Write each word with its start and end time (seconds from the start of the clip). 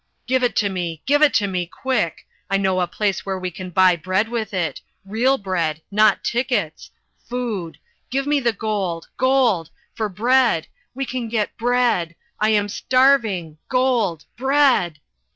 "Give 0.25 0.41
it 0.41 0.55
to 0.55 0.67
me, 0.67 1.03
give 1.05 1.21
it 1.21 1.31
to 1.35 1.45
me, 1.45 1.67
quick. 1.67 2.25
I 2.49 2.57
know 2.57 2.81
a 2.81 2.87
place 2.87 3.23
where 3.23 3.37
we 3.37 3.51
can 3.51 3.69
buy 3.69 3.95
bread 3.95 4.29
with 4.29 4.51
it. 4.51 4.81
Real 5.05 5.37
bread 5.37 5.83
not 5.91 6.23
tickets 6.23 6.89
food 7.29 7.77
give 8.09 8.25
me 8.25 8.39
the 8.39 8.51
gold 8.51 9.09
gold 9.17 9.69
for 9.93 10.09
bread 10.09 10.65
we 10.95 11.05
can 11.05 11.29
get 11.29 11.55
bread. 11.55 12.15
I 12.39 12.49
am 12.49 12.67
starving 12.67 13.59
gold 13.69 14.25
bread." 14.35 14.99